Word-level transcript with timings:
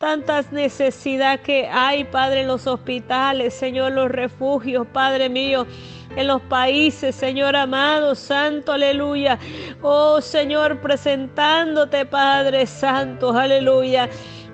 tantas 0.00 0.50
necesidad 0.50 1.40
que 1.40 1.68
hay, 1.68 2.04
Padre, 2.04 2.40
en 2.40 2.48
los 2.48 2.66
hospitales, 2.66 3.52
Señor, 3.52 3.92
los 3.92 4.10
refugios, 4.10 4.86
Padre 4.86 5.28
mío 5.28 5.66
en 6.16 6.26
los 6.26 6.40
países, 6.40 7.14
Señor 7.14 7.54
amado, 7.54 8.14
Santo, 8.14 8.72
aleluya. 8.72 9.38
Oh 9.82 10.22
Señor, 10.22 10.80
presentándote, 10.80 12.06
Padre 12.06 12.64
Santo, 12.64 13.36
aleluya. 13.36 14.08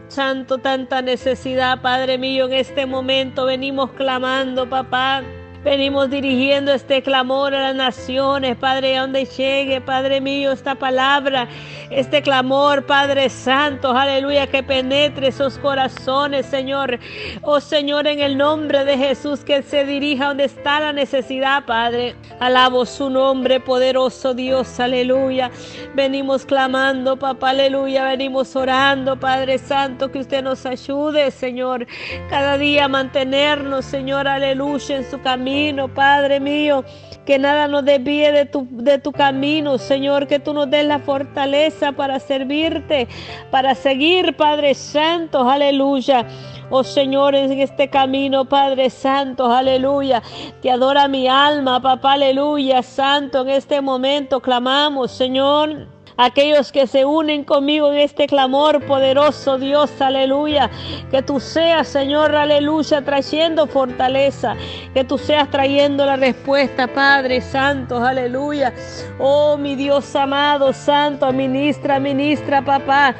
Santo, 0.08 0.58
tanta 0.58 1.00
necesidad, 1.00 1.80
Padre 1.80 2.18
mío, 2.18 2.46
en 2.46 2.54
este 2.54 2.84
momento 2.84 3.46
venimos 3.46 3.92
clamando, 3.92 4.68
papá. 4.68 5.22
Venimos 5.66 6.08
dirigiendo 6.08 6.72
este 6.72 7.02
clamor 7.02 7.52
a 7.52 7.60
las 7.60 7.74
naciones, 7.74 8.56
Padre, 8.56 8.96
a 8.96 9.00
donde 9.00 9.24
llegue, 9.24 9.80
Padre 9.80 10.20
mío, 10.20 10.52
esta 10.52 10.76
palabra, 10.76 11.48
este 11.90 12.22
clamor, 12.22 12.86
Padre 12.86 13.28
Santo, 13.28 13.90
aleluya, 13.90 14.46
que 14.46 14.62
penetre 14.62 15.26
esos 15.26 15.58
corazones, 15.58 16.46
Señor. 16.46 17.00
Oh 17.42 17.58
Señor, 17.58 18.06
en 18.06 18.20
el 18.20 18.38
nombre 18.38 18.84
de 18.84 18.96
Jesús, 18.96 19.40
que 19.40 19.60
se 19.62 19.84
dirija 19.84 20.28
donde 20.28 20.44
está 20.44 20.78
la 20.78 20.92
necesidad, 20.92 21.64
Padre. 21.64 22.14
Alabo 22.38 22.86
su 22.86 23.10
nombre, 23.10 23.58
poderoso 23.58 24.34
Dios, 24.34 24.78
aleluya. 24.78 25.50
Venimos 25.96 26.46
clamando, 26.46 27.16
papá, 27.18 27.50
aleluya. 27.50 28.04
Venimos 28.04 28.54
orando, 28.54 29.18
Padre 29.18 29.58
Santo, 29.58 30.12
que 30.12 30.20
usted 30.20 30.44
nos 30.44 30.64
ayude, 30.64 31.32
Señor. 31.32 31.88
Cada 32.30 32.56
día 32.56 32.86
mantenernos, 32.86 33.84
Señor, 33.84 34.28
aleluya, 34.28 34.98
en 34.98 35.10
su 35.10 35.20
camino 35.20 35.55
Padre 35.94 36.40
mío. 36.40 36.84
Que 37.24 37.38
nada 37.38 37.66
nos 37.66 37.84
desvíe 37.84 38.30
de 38.30 38.44
tu, 38.44 38.66
de 38.70 38.98
tu 38.98 39.10
camino, 39.10 39.78
Señor. 39.78 40.26
Que 40.26 40.38
tú 40.38 40.52
nos 40.52 40.70
des 40.70 40.86
la 40.86 40.98
fortaleza 40.98 41.92
para 41.92 42.20
servirte, 42.20 43.08
para 43.50 43.74
seguir, 43.74 44.36
Padre 44.36 44.74
Santo. 44.74 45.48
Aleluya. 45.48 46.26
Oh 46.70 46.82
Señor, 46.82 47.34
en 47.34 47.52
este 47.60 47.88
camino, 47.88 48.44
Padre 48.44 48.90
Santo, 48.90 49.52
aleluya. 49.52 50.22
Te 50.60 50.70
adora 50.70 51.06
mi 51.06 51.28
alma, 51.28 51.80
papá, 51.80 52.14
aleluya. 52.14 52.82
Santo, 52.82 53.42
en 53.42 53.50
este 53.50 53.80
momento 53.80 54.40
clamamos, 54.40 55.12
Señor 55.12 55.95
aquellos 56.16 56.72
que 56.72 56.86
se 56.86 57.04
unen 57.04 57.44
conmigo 57.44 57.92
en 57.92 57.98
este 57.98 58.26
clamor 58.26 58.84
poderoso, 58.86 59.58
Dios, 59.58 60.00
aleluya. 60.00 60.70
Que 61.10 61.22
tú 61.22 61.40
seas, 61.40 61.88
Señor, 61.88 62.34
aleluya, 62.34 63.02
trayendo 63.02 63.66
fortaleza, 63.66 64.56
que 64.94 65.04
tú 65.04 65.18
seas 65.18 65.50
trayendo 65.50 66.04
la 66.06 66.16
respuesta, 66.16 66.86
Padre 66.86 67.40
Santo, 67.40 68.04
aleluya. 68.04 68.72
Oh, 69.18 69.56
mi 69.56 69.74
Dios 69.76 70.14
amado, 70.16 70.72
Santo, 70.72 71.32
ministra, 71.32 71.98
ministra, 72.00 72.62
papá. 72.62 73.14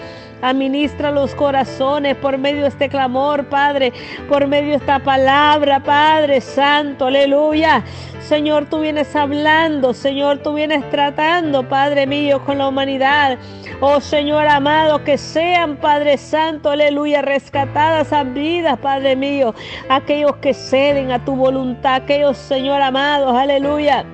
Administra 0.46 1.10
los 1.10 1.34
corazones 1.34 2.14
por 2.14 2.38
medio 2.38 2.62
de 2.62 2.68
este 2.68 2.88
clamor, 2.88 3.46
Padre, 3.46 3.92
por 4.28 4.46
medio 4.46 4.70
de 4.70 4.76
esta 4.76 5.00
palabra, 5.00 5.80
Padre 5.80 6.40
Santo, 6.40 7.06
aleluya. 7.06 7.82
Señor, 8.20 8.66
tú 8.66 8.78
vienes 8.78 9.16
hablando, 9.16 9.92
Señor, 9.92 10.38
tú 10.38 10.54
vienes 10.54 10.88
tratando, 10.90 11.68
Padre 11.68 12.06
mío, 12.06 12.44
con 12.44 12.58
la 12.58 12.68
humanidad. 12.68 13.38
Oh 13.80 14.00
Señor 14.00 14.46
amado, 14.46 15.02
que 15.02 15.18
sean, 15.18 15.78
Padre 15.78 16.16
Santo, 16.16 16.70
aleluya, 16.70 17.22
rescatadas 17.22 18.12
a 18.12 18.22
vidas, 18.22 18.78
Padre 18.78 19.16
mío, 19.16 19.52
aquellos 19.88 20.36
que 20.36 20.54
ceden 20.54 21.10
a 21.10 21.24
tu 21.24 21.34
voluntad, 21.34 21.96
aquellos, 21.96 22.36
Señor 22.36 22.82
amados, 22.82 23.36
aleluya 23.36 24.06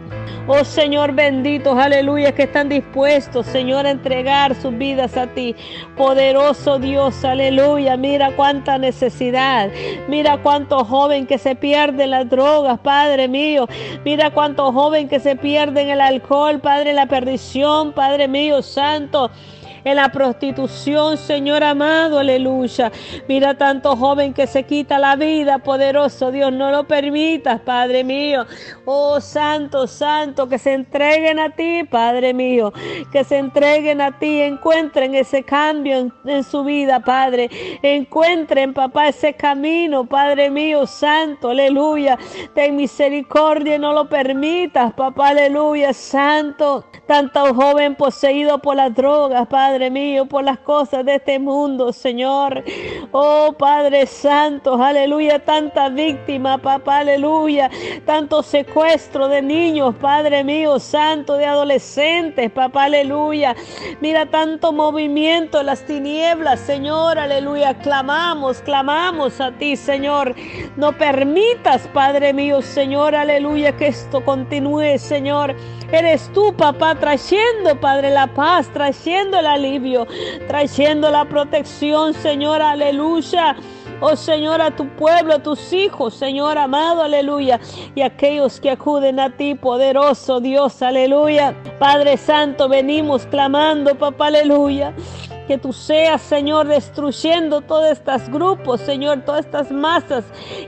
Oh 0.48 0.64
Señor 0.64 1.12
bendito, 1.12 1.78
aleluya, 1.78 2.32
que 2.32 2.42
están 2.42 2.68
dispuestos, 2.68 3.46
Señor, 3.46 3.86
a 3.86 3.92
entregar 3.92 4.56
sus 4.56 4.76
vidas 4.76 5.16
a 5.16 5.28
ti. 5.28 5.54
Poderoso 5.96 6.80
Dios, 6.80 7.24
aleluya. 7.24 7.96
Mira 7.96 8.34
cuánta 8.34 8.76
necesidad. 8.76 9.70
Mira 10.08 10.38
cuánto 10.42 10.84
joven 10.84 11.28
que 11.28 11.38
se 11.38 11.54
pierde 11.54 12.04
en 12.04 12.10
las 12.10 12.28
drogas, 12.28 12.80
Padre 12.80 13.28
mío. 13.28 13.68
Mira 14.04 14.30
cuánto 14.30 14.72
joven 14.72 15.08
que 15.08 15.20
se 15.20 15.36
pierde 15.36 15.82
en 15.82 15.90
el 15.90 16.00
alcohol, 16.00 16.58
Padre, 16.58 16.92
la 16.92 17.06
perdición, 17.06 17.92
Padre 17.92 18.26
mío, 18.26 18.62
santo 18.62 19.30
en 19.84 19.96
la 19.96 20.10
prostitución, 20.10 21.16
Señor 21.16 21.62
amado, 21.64 22.18
aleluya. 22.18 22.92
Mira 23.28 23.54
tanto 23.54 23.96
joven 23.96 24.32
que 24.32 24.46
se 24.46 24.64
quita 24.64 24.98
la 24.98 25.16
vida, 25.16 25.58
poderoso 25.58 26.30
Dios, 26.30 26.52
no 26.52 26.70
lo 26.70 26.84
permitas, 26.84 27.60
Padre 27.60 28.04
mío. 28.04 28.46
Oh, 28.84 29.20
santo, 29.20 29.86
santo, 29.86 30.48
que 30.48 30.58
se 30.58 30.72
entreguen 30.74 31.38
a 31.38 31.50
ti, 31.50 31.84
Padre 31.84 32.34
mío, 32.34 32.72
que 33.10 33.24
se 33.24 33.38
entreguen 33.38 34.00
a 34.00 34.18
ti, 34.18 34.40
encuentren 34.40 35.14
ese 35.14 35.42
cambio 35.42 36.10
en, 36.24 36.44
su 36.44 36.64
vida, 36.64 37.00
Padre. 37.00 37.50
Encuentren, 37.82 38.72
papá, 38.72 39.08
ese 39.08 39.34
camino, 39.34 40.04
Padre 40.04 40.50
mío, 40.50 40.86
santo, 40.86 41.50
aleluya. 41.50 42.18
Ten 42.54 42.76
misericordia, 42.76 43.78
no 43.78 43.92
lo 43.92 44.08
permitas, 44.08 44.92
papá, 44.94 45.28
aleluya, 45.28 45.92
santo. 45.92 46.84
Tanto 47.06 47.52
joven 47.54 47.94
poseído 47.94 48.58
por 48.58 48.76
las 48.76 48.94
drogas, 48.94 49.46
Padre 49.48 49.90
mío, 49.90 50.26
por 50.26 50.44
las 50.44 50.58
cosas 50.58 51.04
de 51.04 51.16
este 51.16 51.38
mundo, 51.38 51.92
Señor. 51.92 52.64
Oh 53.14 53.52
Padre 53.58 54.06
Santo, 54.06 54.82
aleluya, 54.82 55.38
tanta 55.38 55.90
víctima, 55.90 56.56
papá, 56.56 57.00
aleluya, 57.00 57.70
tanto 58.06 58.42
secuestro 58.42 59.28
de 59.28 59.42
niños, 59.42 59.94
Padre 59.96 60.42
mío, 60.42 60.78
santo, 60.78 61.36
de 61.36 61.44
adolescentes, 61.44 62.50
papá, 62.50 62.84
aleluya. 62.84 63.54
Mira 64.00 64.24
tanto 64.24 64.72
movimiento 64.72 65.60
en 65.60 65.66
las 65.66 65.84
tinieblas, 65.84 66.60
Señor, 66.60 67.18
aleluya. 67.18 67.74
Clamamos, 67.80 68.62
clamamos 68.62 69.42
a 69.42 69.52
ti, 69.52 69.76
Señor. 69.76 70.34
No 70.78 70.92
permitas, 70.96 71.86
Padre 71.88 72.32
mío, 72.32 72.62
Señor, 72.62 73.14
aleluya, 73.14 73.76
que 73.76 73.88
esto 73.88 74.24
continúe, 74.24 74.96
Señor. 74.96 75.54
Eres 75.92 76.30
tú, 76.32 76.54
papá, 76.56 76.94
trayendo, 76.94 77.78
Padre, 77.78 78.08
la 78.08 78.26
paz, 78.26 78.70
trayendo 78.72 79.38
el 79.38 79.46
alivio, 79.46 80.06
trayendo 80.48 81.10
la 81.10 81.26
protección, 81.26 82.14
Señor, 82.14 82.62
aleluya. 82.62 83.01
Oh 84.00 84.16
Señor, 84.16 84.60
a 84.60 84.74
tu 84.74 84.88
pueblo, 84.96 85.34
a 85.34 85.38
tus 85.42 85.72
hijos, 85.72 86.14
Señor 86.14 86.58
amado, 86.58 87.02
aleluya. 87.02 87.60
Y 87.94 88.02
aquellos 88.02 88.60
que 88.60 88.70
acuden 88.70 89.20
a 89.20 89.36
ti, 89.36 89.54
poderoso 89.54 90.40
Dios, 90.40 90.82
aleluya. 90.82 91.54
Padre 91.78 92.16
Santo, 92.16 92.68
venimos 92.68 93.26
clamando, 93.26 93.94
papá, 93.96 94.26
aleluya 94.26 94.92
que 95.52 95.58
tú 95.58 95.74
seas, 95.74 96.22
Señor, 96.22 96.66
destruyendo 96.66 97.60
todos 97.60 97.90
estos 97.90 98.26
grupos, 98.30 98.80
Señor, 98.80 99.20
todas 99.20 99.44
estas 99.44 99.70
masas 99.70 100.24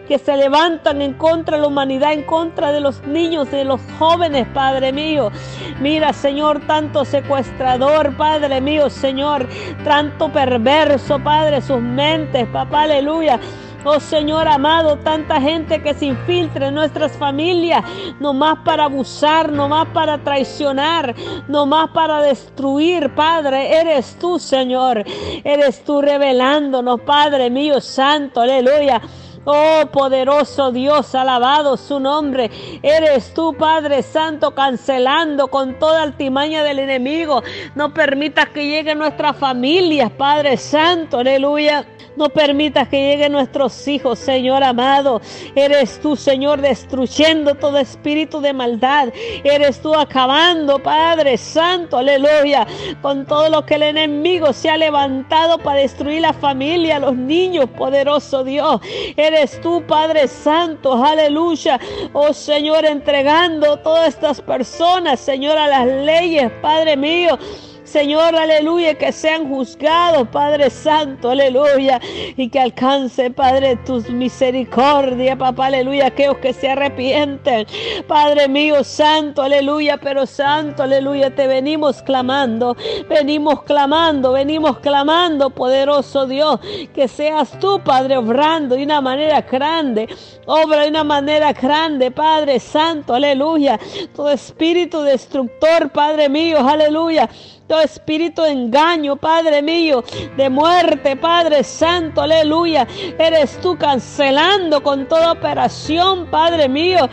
que 0.06 0.18
se 0.18 0.36
levantan 0.36 1.00
en 1.00 1.14
contra 1.14 1.56
de 1.56 1.62
la 1.62 1.68
humanidad, 1.68 2.12
en 2.12 2.24
contra 2.24 2.70
de 2.70 2.82
los 2.82 3.02
niños, 3.06 3.50
de 3.50 3.64
los 3.64 3.80
jóvenes, 3.98 4.46
Padre 4.52 4.92
mío. 4.92 5.32
Mira, 5.80 6.12
Señor, 6.12 6.60
tanto 6.66 7.06
secuestrador, 7.06 8.14
Padre 8.18 8.60
mío, 8.60 8.90
Señor, 8.90 9.48
tanto 9.84 10.30
perverso, 10.30 11.18
Padre, 11.18 11.62
sus 11.62 11.80
mentes, 11.80 12.46
papá, 12.48 12.82
aleluya. 12.82 13.40
Oh 13.86 14.00
Señor 14.00 14.48
amado, 14.48 14.96
tanta 14.96 15.38
gente 15.40 15.82
que 15.82 15.92
se 15.92 16.06
infiltra 16.06 16.68
en 16.68 16.74
nuestras 16.74 17.12
familias, 17.12 17.84
no 18.18 18.32
más 18.32 18.60
para 18.64 18.84
abusar, 18.84 19.52
no 19.52 19.68
más 19.68 19.88
para 19.88 20.16
traicionar, 20.24 21.14
no 21.48 21.66
más 21.66 21.90
para 21.90 22.22
destruir, 22.22 23.14
Padre. 23.14 23.78
Eres 23.78 24.16
tú, 24.18 24.38
Señor. 24.38 25.04
Eres 25.44 25.84
tú 25.84 26.00
revelándonos, 26.00 27.02
Padre 27.02 27.50
mío 27.50 27.78
santo, 27.80 28.40
aleluya. 28.40 29.02
Oh 29.46 29.82
poderoso 29.92 30.72
Dios, 30.72 31.14
alabado 31.14 31.76
su 31.76 32.00
nombre. 32.00 32.50
Eres 32.82 33.34
tú, 33.34 33.54
Padre 33.54 34.02
Santo, 34.02 34.54
cancelando 34.54 35.48
con 35.48 35.78
toda 35.78 36.02
altimaña 36.02 36.62
del 36.64 36.78
enemigo. 36.78 37.42
No 37.74 37.92
permitas 37.92 38.48
que 38.48 38.66
lleguen 38.66 38.98
nuestras 38.98 39.36
familias, 39.36 40.10
Padre 40.12 40.56
Santo, 40.56 41.18
aleluya. 41.18 41.84
No 42.16 42.28
permitas 42.28 42.88
que 42.88 42.96
lleguen 42.96 43.32
nuestros 43.32 43.88
hijos, 43.88 44.18
Señor 44.18 44.62
amado. 44.62 45.20
Eres 45.54 46.00
tú, 46.00 46.14
Señor, 46.14 46.60
destruyendo 46.60 47.54
todo 47.54 47.78
espíritu 47.78 48.40
de 48.40 48.52
maldad. 48.52 49.08
Eres 49.42 49.80
tú 49.80 49.94
acabando, 49.94 50.78
Padre 50.78 51.36
Santo, 51.36 51.98
aleluya, 51.98 52.66
con 53.02 53.26
todo 53.26 53.48
lo 53.48 53.66
que 53.66 53.74
el 53.74 53.82
enemigo 53.82 54.52
se 54.52 54.70
ha 54.70 54.76
levantado 54.76 55.58
para 55.58 55.80
destruir 55.80 56.20
la 56.22 56.32
familia, 56.32 57.00
los 57.00 57.16
niños, 57.16 57.66
poderoso 57.70 58.44
Dios. 58.44 58.80
Eres 59.16 59.60
tú, 59.60 59.82
Padre 59.86 60.28
Santo, 60.28 61.02
aleluya. 61.02 61.80
Oh 62.12 62.32
Señor, 62.32 62.84
entregando 62.84 63.78
todas 63.78 64.08
estas 64.08 64.40
personas, 64.40 65.18
Señor, 65.18 65.58
a 65.58 65.66
las 65.66 65.86
leyes, 65.86 66.50
Padre 66.62 66.96
mío 66.96 67.38
Señor, 67.84 68.34
aleluya, 68.34 68.94
que 68.94 69.12
sean 69.12 69.48
juzgados, 69.48 70.26
Padre 70.28 70.70
Santo, 70.70 71.30
aleluya, 71.30 72.00
y 72.36 72.48
que 72.48 72.58
alcance, 72.58 73.30
Padre, 73.30 73.76
tus 73.84 74.08
misericordias, 74.08 75.36
papá, 75.36 75.66
aleluya, 75.66 76.06
aquellos 76.06 76.38
que 76.38 76.54
se 76.54 76.70
arrepienten, 76.70 77.66
Padre 78.08 78.48
mío, 78.48 78.82
Santo, 78.82 79.42
aleluya, 79.42 79.98
pero 79.98 80.24
Santo, 80.24 80.82
aleluya, 80.82 81.34
te 81.34 81.46
venimos 81.46 82.02
clamando, 82.02 82.74
venimos 83.08 83.62
clamando, 83.64 84.32
venimos 84.32 84.78
clamando, 84.78 85.50
poderoso 85.50 86.26
Dios, 86.26 86.60
que 86.94 87.06
seas 87.06 87.58
tú, 87.58 87.80
Padre, 87.84 88.16
obrando 88.16 88.76
de 88.76 88.82
una 88.82 89.02
manera 89.02 89.42
grande, 89.42 90.08
obra 90.46 90.82
de 90.82 90.88
una 90.88 91.04
manera 91.04 91.52
grande, 91.52 92.10
Padre 92.10 92.60
Santo, 92.60 93.14
aleluya, 93.14 93.78
todo 94.16 94.30
espíritu 94.30 95.02
destructor, 95.02 95.90
Padre 95.90 96.30
mío, 96.30 96.66
aleluya, 96.66 97.28
todo 97.66 97.80
espíritu 97.80 98.42
de 98.42 98.50
engaño, 98.50 99.16
Padre 99.16 99.62
mío, 99.62 100.04
de 100.36 100.50
muerte, 100.50 101.16
Padre 101.16 101.64
Santo, 101.64 102.22
aleluya. 102.22 102.86
Eres 103.18 103.58
tú 103.60 103.76
cancelando 103.78 104.82
con 104.82 105.06
toda 105.06 105.32
operación, 105.32 106.26
Padre 106.30 106.68
mío 106.68 107.08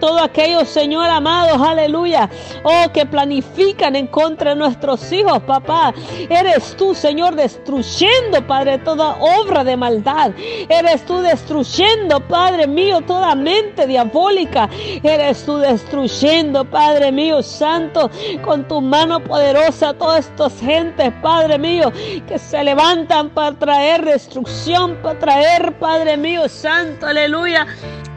todos 0.00 0.22
aquellos, 0.22 0.68
Señor 0.68 1.08
amados, 1.08 1.60
aleluya, 1.60 2.28
oh, 2.62 2.90
que 2.92 3.06
planifican 3.06 3.96
en 3.96 4.06
contra 4.06 4.50
de 4.50 4.56
nuestros 4.56 5.10
hijos, 5.12 5.40
papá. 5.42 5.94
Eres 6.28 6.76
tú, 6.76 6.94
Señor, 6.94 7.34
destruyendo, 7.34 8.46
Padre, 8.46 8.78
toda 8.78 9.16
obra 9.20 9.64
de 9.64 9.76
maldad. 9.76 10.32
Eres 10.68 11.04
tú 11.04 11.18
destruyendo, 11.20 12.20
Padre 12.20 12.66
mío, 12.66 13.00
toda 13.02 13.34
mente 13.34 13.86
diabólica. 13.86 14.68
Eres 15.02 15.44
tú 15.44 15.58
destruyendo, 15.58 16.64
Padre 16.64 17.12
mío, 17.12 17.42
santo, 17.42 18.10
con 18.44 18.66
tu 18.68 18.80
mano 18.80 19.20
poderosa, 19.20 19.94
todas 19.94 20.26
estas 20.26 20.58
gentes, 20.60 21.12
Padre 21.22 21.58
mío, 21.58 21.92
que 22.26 22.38
se 22.38 22.62
levantan 22.62 23.30
para 23.30 23.56
traer 23.56 24.04
destrucción, 24.04 24.96
para 25.02 25.18
traer, 25.18 25.78
Padre 25.78 26.16
mío, 26.16 26.48
santo, 26.48 27.06
aleluya 27.06 27.66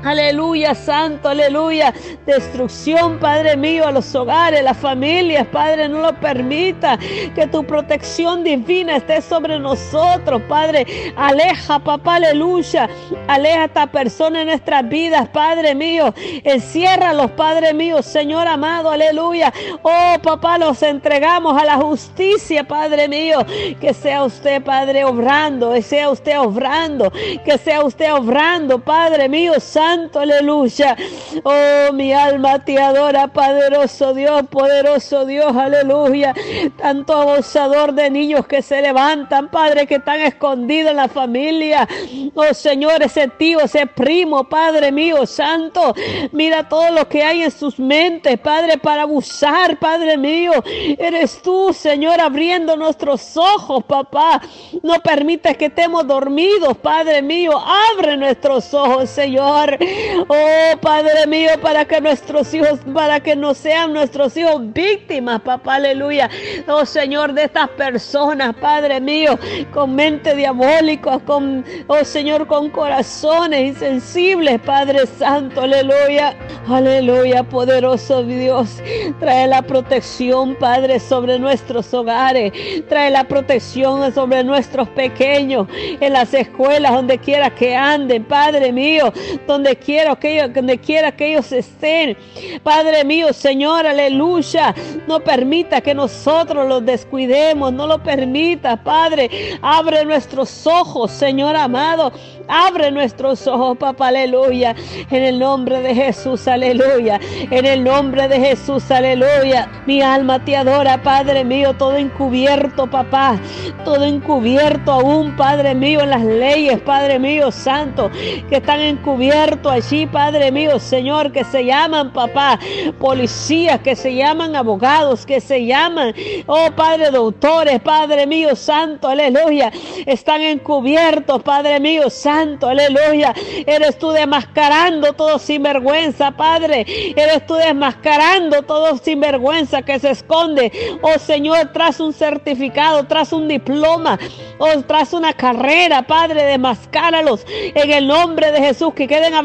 Aleluya, 0.03 0.75
santo, 0.75 1.27
aleluya. 1.27 1.93
Destrucción, 2.25 3.19
Padre 3.19 3.57
mío, 3.57 3.85
a 3.85 3.91
los 3.91 4.15
hogares, 4.15 4.63
las 4.63 4.77
familias, 4.77 5.45
Padre, 5.47 5.89
no 5.89 5.99
lo 5.99 6.13
permita. 6.13 6.97
Que 7.35 7.47
tu 7.47 7.65
protección 7.65 8.43
divina 8.43 8.95
esté 8.95 9.21
sobre 9.21 9.59
nosotros, 9.59 10.41
Padre. 10.47 11.13
Aleja, 11.17 11.79
papá, 11.79 12.15
aleluya. 12.15 12.89
Aleja 13.27 13.61
a 13.61 13.65
esta 13.65 13.87
persona 13.87 14.41
en 14.41 14.47
nuestras 14.47 14.87
vidas, 14.87 15.27
Padre 15.29 15.75
mío. 15.75 16.13
Enciérralos, 16.45 17.31
Padre 17.31 17.73
mío, 17.73 18.01
Señor 18.01 18.47
amado, 18.47 18.89
aleluya. 18.91 19.51
Oh, 19.81 20.15
papá, 20.23 20.57
los 20.57 20.81
entregamos 20.81 21.61
a 21.61 21.65
la 21.65 21.75
justicia, 21.75 22.63
Padre 22.63 23.09
mío. 23.09 23.45
Que 23.81 23.93
sea 23.93 24.23
usted, 24.23 24.63
Padre, 24.63 25.03
obrando. 25.03 25.73
Que 25.73 25.81
sea 25.81 26.09
usted 26.09 26.39
obrando. 26.39 27.11
Que 27.43 27.57
sea 27.57 27.83
usted 27.83 28.13
obrando, 28.13 28.79
Padre 28.79 29.27
mío, 29.27 29.59
santo 29.59 29.88
santo, 29.89 30.19
aleluya. 30.19 30.95
Oh, 31.43 31.93
mi 31.93 32.13
alma 32.13 32.59
te 32.59 32.77
adora, 32.77 33.27
poderoso 33.27 34.13
Dios, 34.13 34.43
poderoso 34.49 35.25
Dios, 35.25 35.55
aleluya. 35.55 36.35
Tanto 36.77 37.13
abusador 37.13 37.93
de 37.93 38.09
niños 38.11 38.45
que 38.45 38.61
se 38.61 38.81
levantan, 38.81 39.49
Padre, 39.49 39.87
que 39.87 39.95
están 39.95 40.19
escondidos 40.21 40.91
en 40.91 40.97
la 40.97 41.07
familia. 41.07 41.87
Oh, 42.35 42.53
Señor, 42.53 43.01
ese 43.01 43.29
tío, 43.29 43.61
ese 43.61 43.87
primo, 43.87 44.43
Padre 44.43 44.91
mío, 44.91 45.25
santo. 45.25 45.95
Mira 46.33 46.69
todo 46.69 46.91
lo 46.91 47.09
que 47.09 47.23
hay 47.23 47.43
en 47.43 47.51
sus 47.51 47.79
mentes, 47.79 48.39
Padre, 48.39 48.77
para 48.77 49.03
abusar, 49.03 49.79
Padre 49.79 50.17
mío. 50.17 50.51
Eres 50.99 51.41
tú, 51.41 51.73
Señor, 51.73 52.21
abriendo 52.21 52.75
nuestros 52.75 53.35
ojos, 53.37 53.83
papá. 53.85 54.39
No 54.83 54.99
permites 54.99 55.57
que 55.57 55.65
estemos 55.65 56.05
dormidos, 56.05 56.77
Padre 56.77 57.23
mío. 57.23 57.53
Abre 57.91 58.17
nuestros 58.17 58.71
ojos, 58.73 59.09
Señor. 59.09 59.78
Oh, 60.31 60.77
Padre 60.79 61.25
mío, 61.27 61.49
para 61.61 61.85
que 61.85 61.99
nuestros 62.01 62.53
hijos, 62.53 62.79
para 62.93 63.19
que 63.19 63.35
no 63.35 63.53
sean 63.53 63.93
nuestros 63.93 64.35
hijos 64.37 64.61
víctimas, 64.73 65.41
papá, 65.41 65.75
aleluya. 65.75 66.29
Oh, 66.67 66.85
Señor, 66.85 67.33
de 67.33 67.45
estas 67.45 67.69
personas, 67.69 68.55
Padre 68.55 68.99
mío, 69.01 69.39
con 69.73 69.95
mente 69.95 70.35
diabólica, 70.35 71.19
con, 71.19 71.65
oh, 71.87 72.03
Señor, 72.03 72.45
con 72.47 72.69
corazones 72.69 73.69
insensibles, 73.69 74.59
Padre 74.61 75.07
Santo, 75.07 75.61
aleluya. 75.61 76.35
Aleluya, 76.67 77.43
poderoso 77.43 78.21
Dios. 78.23 78.77
Trae 79.19 79.47
la 79.47 79.63
protección, 79.63 80.55
Padre, 80.55 80.99
sobre 80.99 81.39
nuestros 81.39 81.91
hogares. 81.95 82.53
Trae 82.87 83.09
la 83.09 83.23
protección 83.23 84.13
sobre 84.13 84.43
nuestros 84.43 84.87
pequeños, 84.89 85.67
en 85.99 86.13
las 86.13 86.31
escuelas, 86.33 86.93
donde 86.93 87.17
quiera 87.17 87.49
que 87.49 87.75
anden, 87.75 88.23
Padre 88.23 88.71
mío, 88.71 89.11
donde 89.47 89.68
quiera 89.75 90.15
que 90.15 90.35
ellos, 90.35 90.53
donde 90.53 90.77
quiera 90.77 91.11
que 91.11 91.31
ellos 91.31 91.51
estén. 91.51 92.17
Padre 92.63 93.03
mío, 93.03 93.33
Señor, 93.33 93.85
aleluya. 93.85 94.73
No 95.07 95.19
permita 95.19 95.81
que 95.81 95.93
nosotros 95.93 96.67
los 96.67 96.85
descuidemos, 96.85 97.73
no 97.73 97.87
lo 97.87 98.01
permita, 98.01 98.77
Padre. 98.83 99.29
Abre 99.61 100.05
nuestros 100.05 100.65
ojos, 100.67 101.11
Señor 101.11 101.55
amado. 101.55 102.11
Abre 102.47 102.91
nuestros 102.91 103.45
ojos, 103.47 103.77
papá, 103.77 104.07
aleluya. 104.07 104.75
En 105.11 105.23
el 105.23 105.39
nombre 105.39 105.81
de 105.81 105.93
Jesús, 105.93 106.47
aleluya. 106.47 107.19
En 107.51 107.65
el 107.65 107.83
nombre 107.83 108.27
de 108.27 108.39
Jesús, 108.39 108.89
aleluya. 108.89 109.69
Mi 109.85 110.01
alma 110.01 110.43
te 110.43 110.55
adora, 110.55 111.01
Padre 111.03 111.43
mío, 111.43 111.73
todo 111.73 111.95
encubierto, 111.95 112.89
papá. 112.89 113.39
Todo 113.85 114.03
encubierto 114.03 114.91
aún, 114.91 115.35
Padre 115.35 115.75
mío, 115.75 116.01
en 116.01 116.09
las 116.09 116.23
leyes, 116.23 116.79
Padre 116.81 117.19
mío, 117.19 117.51
santo, 117.51 118.09
que 118.49 118.57
están 118.57 118.79
encubiertos 118.81 119.58
allí, 119.67 120.05
Padre 120.05 120.51
mío, 120.51 120.79
Señor, 120.79 121.31
que 121.31 121.43
se 121.43 121.65
llaman, 121.65 122.13
papá, 122.13 122.59
policías, 122.99 123.79
que 123.81 123.95
se 123.95 124.15
llaman 124.15 124.55
abogados, 124.55 125.25
que 125.25 125.41
se 125.41 125.65
llaman, 125.65 126.13
oh 126.45 126.69
Padre, 126.75 127.09
doctores, 127.11 127.81
Padre 127.81 128.27
mío, 128.27 128.55
santo, 128.55 129.07
aleluya. 129.07 129.71
Están 130.05 130.41
encubiertos, 130.41 131.41
Padre 131.41 131.79
mío, 131.79 132.09
santo, 132.09 132.67
aleluya. 132.67 133.33
Eres 133.65 133.97
tú 133.97 134.11
desmascarando 134.11 135.13
todo 135.13 135.39
sinvergüenza, 135.39 136.31
Padre. 136.31 136.85
Eres 137.15 137.45
tú 137.47 137.55
desmascarando 137.55 138.61
todo 138.61 138.97
sinvergüenza 138.97 139.81
que 139.81 139.99
se 139.99 140.11
esconde, 140.11 140.71
oh 141.01 141.17
Señor, 141.17 141.71
tras 141.73 141.99
un 141.99 142.13
certificado, 142.13 143.05
tras 143.07 143.33
un 143.33 143.47
diploma, 143.47 144.19
oh, 144.59 144.79
tras 144.85 145.13
una 145.13 145.33
carrera, 145.33 146.03
Padre, 146.03 146.43
desmascáralos 146.43 147.45
en 147.47 147.91
el 147.91 148.07
nombre 148.07 148.51
de 148.51 148.59
Jesús, 148.59 148.93
que 148.93 149.07
queden 149.07 149.33
a 149.33 149.41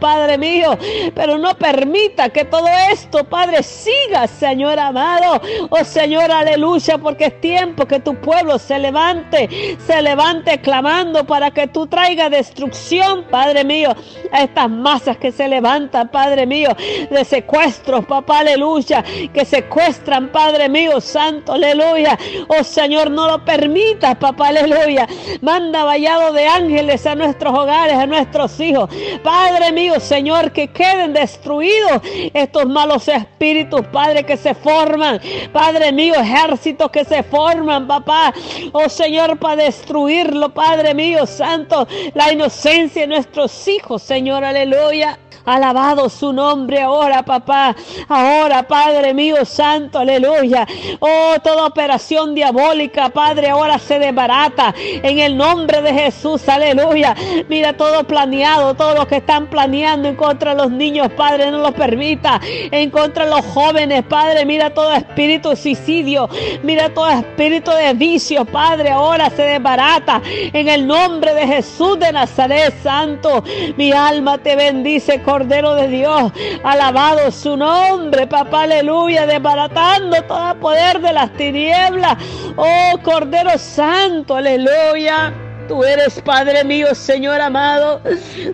Padre 0.00 0.38
mío. 0.38 0.78
Pero 1.14 1.38
no 1.38 1.54
permita 1.56 2.28
que 2.30 2.44
todo 2.44 2.68
esto, 2.90 3.24
Padre, 3.24 3.62
siga, 3.62 4.26
Señor 4.26 4.78
amado. 4.78 5.40
Oh 5.70 5.84
Señor, 5.84 6.30
aleluya, 6.30 6.98
porque 6.98 7.26
es 7.26 7.40
tiempo 7.40 7.86
que 7.86 8.00
tu 8.00 8.14
pueblo 8.16 8.58
se 8.58 8.78
levante, 8.78 9.76
se 9.86 10.02
levante 10.02 10.60
clamando 10.60 11.24
para 11.24 11.50
que 11.50 11.66
tú 11.66 11.86
traigas 11.86 12.30
destrucción, 12.30 13.24
Padre 13.30 13.64
mío, 13.64 13.94
a 14.32 14.42
estas 14.42 14.70
masas 14.70 15.16
que 15.16 15.32
se 15.32 15.48
levantan, 15.48 16.08
Padre 16.08 16.46
mío, 16.46 16.70
de 17.10 17.24
secuestros, 17.24 18.04
papá, 18.06 18.40
aleluya, 18.40 19.04
que 19.32 19.44
secuestran, 19.44 20.28
Padre 20.28 20.68
mío, 20.68 21.00
santo, 21.00 21.52
aleluya. 21.52 22.18
Oh 22.48 22.64
Señor, 22.64 23.10
no 23.10 23.26
lo 23.26 23.44
permitas, 23.44 24.16
papá, 24.16 24.48
aleluya. 24.48 25.06
Manda 25.40 25.84
vallado 25.84 26.32
de 26.32 26.46
ángeles 26.46 27.06
a 27.06 27.14
nuestros 27.14 27.56
hogares, 27.56 27.96
a 27.96 28.06
nuestros 28.06 28.58
hijos. 28.60 28.90
Padre 29.22 29.72
mío, 29.72 29.98
Señor, 30.00 30.52
que 30.52 30.68
queden 30.68 31.12
destruidos 31.12 32.02
estos 32.32 32.66
malos 32.66 33.08
espíritus, 33.08 33.82
Padre, 33.88 34.24
que 34.24 34.36
se 34.36 34.54
forman. 34.54 35.20
Padre 35.52 35.92
mío, 35.92 36.14
ejércitos 36.14 36.90
que 36.90 37.04
se 37.04 37.22
forman, 37.22 37.86
papá. 37.86 38.32
Oh 38.72 38.88
Señor, 38.88 39.38
para 39.38 39.64
destruirlo, 39.64 40.52
Padre 40.52 40.94
mío, 40.94 41.26
Santo, 41.26 41.86
la 42.14 42.32
inocencia 42.32 43.02
de 43.02 43.08
nuestros 43.08 43.66
hijos, 43.68 44.02
Señor, 44.02 44.44
aleluya. 44.44 45.18
Alabado 45.44 46.08
su 46.08 46.32
nombre 46.32 46.80
ahora, 46.80 47.22
papá. 47.22 47.76
Ahora, 48.08 48.62
Padre 48.62 49.12
mío, 49.12 49.44
santo, 49.44 49.98
aleluya. 49.98 50.66
Oh, 51.00 51.34
toda 51.42 51.66
operación 51.66 52.34
diabólica, 52.34 53.10
Padre, 53.10 53.50
ahora 53.50 53.78
se 53.78 53.98
desbarata. 53.98 54.74
En 54.76 55.18
el 55.18 55.36
nombre 55.36 55.82
de 55.82 55.92
Jesús, 55.92 56.48
aleluya. 56.48 57.14
Mira 57.48 57.74
todo 57.74 58.04
planeado, 58.04 58.74
todo 58.74 58.94
lo 58.94 59.06
que 59.06 59.16
están 59.16 59.48
planeando 59.48 60.08
en 60.08 60.16
contra 60.16 60.54
de 60.54 60.62
los 60.62 60.70
niños, 60.70 61.08
Padre, 61.16 61.50
no 61.50 61.58
lo 61.58 61.72
permita. 61.72 62.40
En 62.42 62.90
contra 62.90 63.24
de 63.24 63.30
los 63.30 63.44
jóvenes, 63.46 64.02
Padre, 64.04 64.46
mira 64.46 64.72
todo 64.72 64.92
espíritu 64.94 65.50
de 65.50 65.56
suicidio. 65.56 66.28
Mira 66.62 66.88
todo 66.92 67.10
espíritu 67.10 67.70
de 67.70 67.92
vicio, 67.92 68.46
Padre, 68.46 68.90
ahora 68.90 69.28
se 69.28 69.42
desbarata. 69.42 70.22
En 70.24 70.68
el 70.68 70.86
nombre 70.86 71.34
de 71.34 71.46
Jesús 71.46 71.98
de 71.98 72.12
Nazaret, 72.12 72.74
Santo. 72.82 73.44
Mi 73.76 73.92
alma 73.92 74.38
te 74.38 74.56
bendice 74.56 75.22
con 75.22 75.33
Cordero 75.34 75.74
de 75.74 75.88
Dios. 75.88 76.32
Alabado 76.62 77.32
su 77.32 77.56
nombre, 77.56 78.24
papá, 78.28 78.62
aleluya, 78.62 79.26
desbaratando 79.26 80.22
todo 80.22 80.54
poder 80.60 81.00
de 81.00 81.12
las 81.12 81.32
tinieblas. 81.32 82.18
Oh, 82.54 82.96
Cordero 83.02 83.58
Santo, 83.58 84.36
aleluya. 84.36 85.43
Tú 85.68 85.82
eres 85.82 86.20
Padre 86.20 86.62
mío, 86.62 86.94
Señor 86.94 87.40
amado. 87.40 88.00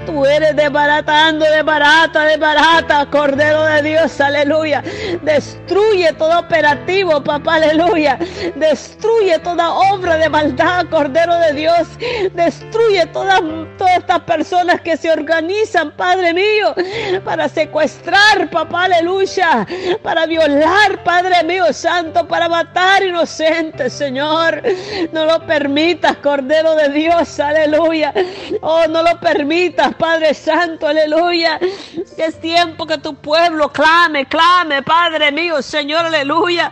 Tú 0.07 0.25
eres 0.25 0.55
desbaratando, 0.55 1.45
desbarata, 1.45 2.25
desbarata, 2.25 3.07
Cordero 3.11 3.64
de 3.64 3.83
Dios, 3.83 4.21
aleluya. 4.21 4.83
Destruye 5.23 6.12
todo 6.12 6.38
operativo, 6.38 7.23
papá, 7.23 7.57
aleluya. 7.57 8.17
Destruye 8.55 9.38
toda 9.40 9.73
obra 9.73 10.19
de 10.19 10.29
maldad, 10.29 10.87
Cordero 10.88 11.35
de 11.37 11.52
Dios. 11.52 11.88
Destruye 12.33 13.07
todas, 13.07 13.40
todas 13.76 13.99
estas 13.99 14.21
personas 14.21 14.81
que 14.81 14.97
se 14.97 15.11
organizan, 15.11 15.90
Padre 15.97 16.33
mío, 16.33 16.75
para 17.25 17.49
secuestrar, 17.49 18.49
papá, 18.50 18.85
aleluya. 18.85 19.67
Para 20.02 20.26
violar, 20.26 21.02
Padre 21.02 21.43
mío, 21.43 21.73
santo, 21.73 22.26
para 22.29 22.49
matar 22.49 23.02
inocentes, 23.02 23.93
Señor. 23.93 24.62
No 25.12 25.25
lo 25.25 25.45
permitas, 25.45 26.17
Cordero 26.19 26.76
de 26.76 26.88
Dios. 26.88 27.00
Dios, 27.00 27.40
aleluya. 27.40 28.12
Oh, 28.61 28.87
no 28.87 29.02
lo 29.02 29.19
permitas, 29.19 29.95
Padre 29.95 30.35
Santo, 30.35 30.87
aleluya. 30.87 31.59
Es 32.19 32.38
tiempo 32.42 32.87
que 32.87 32.99
tu 32.99 33.14
pueblo 33.14 33.73
clame, 33.73 34.26
clame, 34.26 34.83
Padre 34.83 35.33
mío, 35.33 35.62
Señor, 35.62 36.04
aleluya. 36.04 36.71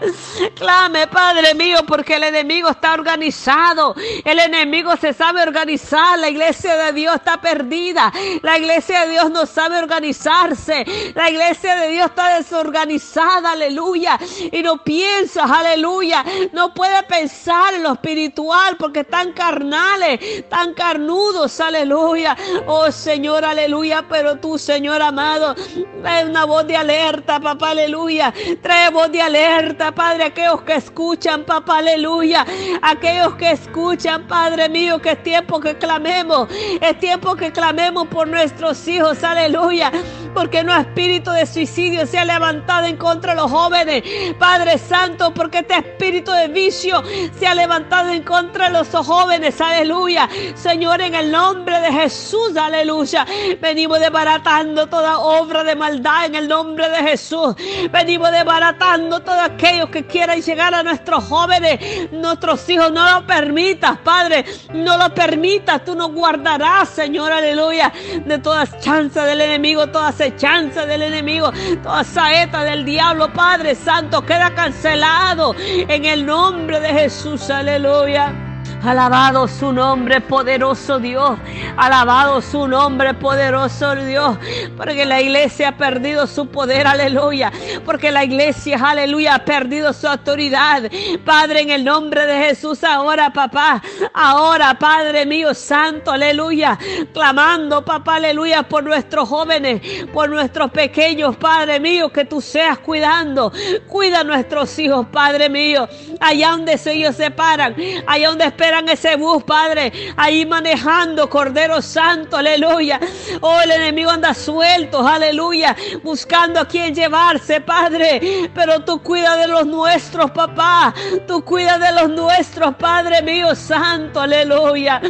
Clame, 0.54 1.06
Padre 1.06 1.54
mío, 1.54 1.78
porque 1.87 2.16
el 2.16 2.25
enemigo 2.25 2.68
está 2.68 2.92
organizado. 2.92 3.94
El 4.23 4.38
enemigo 4.38 4.94
se 4.99 5.14
sabe 5.14 5.42
organizar. 5.42 6.18
La 6.18 6.28
iglesia 6.28 6.76
de 6.76 6.92
Dios 6.92 7.14
está 7.14 7.40
perdida. 7.40 8.12
La 8.42 8.58
iglesia 8.58 9.06
de 9.06 9.12
Dios 9.12 9.30
no 9.30 9.47
sabe 9.47 9.78
organizarse. 9.78 10.85
La 11.14 11.30
iglesia 11.30 11.76
de 11.76 11.88
Dios 11.88 12.06
está 12.06 12.37
desorganizada, 12.37 13.52
aleluya. 13.52 14.18
Y 14.52 14.62
no 14.62 14.85
piensas, 14.85 15.50
aleluya. 15.50 16.23
No 16.52 16.75
puede 16.75 17.02
pensar 17.04 17.73
en 17.73 17.82
lo 17.82 17.94
espiritual 17.94 18.76
porque 18.76 19.00
están 19.00 19.32
carnales 19.32 20.17
tan 20.48 20.75
carnudos, 20.75 21.60
aleluya. 21.60 22.37
Oh 22.66 22.90
Señor, 22.90 23.44
aleluya, 23.44 24.04
pero 24.08 24.37
tú, 24.37 24.58
Señor 24.58 25.02
amado, 25.02 25.54
trae 26.02 26.25
una 26.25 26.44
voz 26.44 26.66
de 26.66 26.76
alerta, 26.76 27.40
papá, 27.40 27.70
aleluya. 27.70 28.32
Trae 28.62 28.90
voz 28.90 29.10
de 29.10 29.22
alerta, 29.22 29.92
Padre, 29.92 30.25
aquellos 30.25 30.62
que 30.62 30.75
escuchan, 30.75 31.44
papá, 31.44 31.78
aleluya. 31.78 32.44
Aquellos 32.82 33.34
que 33.37 33.52
escuchan, 33.52 34.26
Padre 34.26 34.68
mío, 34.68 35.00
que 35.00 35.12
es 35.12 35.22
tiempo 35.22 35.60
que 35.60 35.76
clamemos, 35.76 36.48
es 36.80 36.98
tiempo 36.98 37.37
que 37.37 37.52
clamemos 37.52 38.06
por 38.08 38.28
nuestros 38.28 38.87
hijos, 38.88 39.22
aleluya. 39.25 39.92
Porque 40.35 40.62
no 40.62 40.76
espíritu 40.76 41.30
de 41.30 41.47
suicidio 41.47 42.06
se 42.06 42.18
ha 42.18 42.25
levantado 42.25 42.87
en 42.87 42.97
contra 42.97 43.35
de 43.35 43.40
los 43.40 43.50
jóvenes, 43.50 44.02
Padre 44.38 44.78
Santo, 44.78 45.32
porque 45.35 45.58
este 45.58 45.76
espíritu 45.76 46.30
de 46.32 46.49
vicio 46.49 47.02
se 47.38 47.47
ha 47.47 47.54
levantado 47.54 48.11
en 48.11 48.23
contra 48.23 48.66
de 48.66 48.73
los 48.73 48.88
jóvenes, 48.88 49.61
aleluya. 49.61 50.28
Señor, 50.54 51.00
en 51.00 51.14
el 51.14 51.30
nombre 51.30 51.80
de 51.80 51.92
Jesús, 51.92 52.56
aleluya. 52.56 53.26
Venimos 53.61 54.00
desbaratando 54.00 54.87
toda 54.87 55.18
obra 55.18 55.64
de 55.64 55.75
maldad 55.75 56.26
en 56.26 56.35
el 56.35 56.49
nombre 56.49 56.88
de 56.88 56.99
Jesús. 56.99 57.54
Venimos 57.90 58.30
desbaratando 58.30 59.20
todos 59.20 59.38
aquellos 59.40 59.90
que 59.90 60.06
quieran 60.06 60.40
llegar 60.40 60.75
a 60.75 60.82
nuestros 60.82 61.25
jóvenes, 61.25 62.11
nuestros 62.12 62.68
hijos. 62.68 62.92
No 62.92 63.20
lo 63.20 63.26
permitas, 63.26 63.99
Padre. 63.99 64.44
No 64.73 64.97
lo 64.97 65.14
permitas. 65.14 65.85
Tú 65.85 65.94
nos 65.94 66.12
guardarás, 66.12 66.88
Señor, 66.88 67.32
aleluya, 67.32 67.92
de 68.25 68.38
todas 68.38 68.78
chances 68.80 69.25
del 69.25 69.40
enemigo, 69.40 69.87
toda 69.88 70.12
acechanza 70.18 70.84
del 70.84 71.02
enemigo, 71.02 71.52
toda 71.82 72.02
saeta 72.02 72.64
del 72.64 72.84
diablo, 72.84 73.32
Padre 73.32 73.76
Santo, 73.76 74.26
queda 74.26 74.52
cancelado 74.52 75.54
en 75.58 76.04
el 76.04 76.26
nombre 76.26 76.80
de 76.80 76.88
Jesús, 76.88 77.48
aleluya. 77.50 78.48
Alabado 78.84 79.48
su 79.48 79.72
nombre, 79.72 80.20
poderoso 80.20 80.98
Dios. 80.98 81.38
Alabado 81.76 82.40
su 82.40 82.68
nombre, 82.68 83.14
poderoso 83.14 83.94
Dios. 83.96 84.38
Porque 84.76 85.04
la 85.04 85.20
iglesia 85.20 85.70
ha 85.70 85.76
perdido 85.76 86.26
su 86.26 86.46
poder, 86.46 86.87
aleluya. 86.87 87.52
Porque 87.84 88.10
la 88.10 88.25
iglesia, 88.25 88.78
aleluya, 88.82 89.37
ha 89.37 89.44
perdido 89.44 89.92
su 89.92 90.06
autoridad. 90.06 90.90
Padre, 91.25 91.62
en 91.62 91.70
el 91.70 91.84
nombre 91.84 92.26
de 92.26 92.44
Jesús, 92.44 92.84
ahora, 92.84 93.32
papá. 93.32 93.82
Ahora, 94.14 94.78
Padre 94.78 95.26
mío, 95.26 95.54
santo, 95.54 96.12
aleluya. 96.12 96.78
Clamando, 97.12 97.84
papá, 97.84 98.16
aleluya, 98.16 98.62
por 98.62 98.84
nuestros 98.84 99.28
jóvenes, 99.28 99.80
por 100.12 100.28
nuestros 100.28 100.70
pequeños, 100.70 101.37
Padre 101.37 101.80
mío, 101.80 102.10
que 102.10 102.25
tú 102.25 102.40
seas 102.40 102.78
cuidando. 102.78 103.52
Cuida 103.87 104.20
a 104.20 104.25
nuestros 104.25 104.78
hijos, 104.78 105.06
Padre 105.12 105.48
mío. 105.48 105.88
Allá 106.20 106.50
donde 106.50 106.78
ellos 106.87 107.16
se 107.16 107.30
paran, 107.30 107.75
allá 108.06 108.28
donde 108.28 108.44
esperan 108.58 108.88
ese 108.88 109.14
bus, 109.14 109.44
Padre, 109.44 109.92
ahí 110.16 110.44
manejando, 110.44 111.30
Cordero 111.30 111.80
Santo, 111.80 112.36
aleluya. 112.36 112.98
Oh, 113.40 113.60
el 113.60 113.70
enemigo 113.70 114.10
anda 114.10 114.34
suelto, 114.34 115.06
aleluya, 115.06 115.76
buscando 116.02 116.58
a 116.58 116.66
quien 116.66 116.92
llevarse, 116.92 117.60
Padre. 117.60 118.50
Pero 118.52 118.80
tú 118.80 119.00
cuida 119.00 119.36
de 119.36 119.46
los 119.46 119.64
nuestros, 119.64 120.32
papá. 120.32 120.92
Tú 121.28 121.44
cuida 121.44 121.78
de 121.78 121.92
los 121.92 122.10
nuestros, 122.10 122.74
Padre 122.74 123.22
mío, 123.22 123.54
Santo, 123.54 124.20
aleluya. 124.20 125.00